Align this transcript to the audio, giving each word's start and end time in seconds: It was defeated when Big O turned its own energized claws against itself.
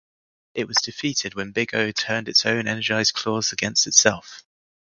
It 0.55 0.67
was 0.67 0.77
defeated 0.81 1.35
when 1.35 1.51
Big 1.51 1.75
O 1.75 1.91
turned 1.91 2.27
its 2.27 2.43
own 2.47 2.67
energized 2.67 3.13
claws 3.13 3.51
against 3.51 3.85
itself. 3.85 4.43